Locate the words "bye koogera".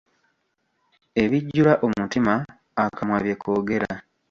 3.23-3.91